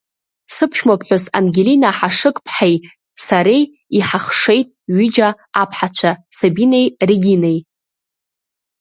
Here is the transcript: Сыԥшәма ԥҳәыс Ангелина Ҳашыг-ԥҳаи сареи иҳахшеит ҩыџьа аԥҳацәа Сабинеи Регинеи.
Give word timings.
Сыԥшәма 0.55 0.95
ԥҳәыс 0.99 1.25
Ангелина 1.37 1.89
Ҳашыг-ԥҳаи 1.97 2.75
сареи 3.25 3.63
иҳахшеит 3.97 4.67
ҩыџьа 4.95 5.29
аԥҳацәа 5.61 6.11
Сабинеи 6.37 6.87
Регинеи. 7.09 7.59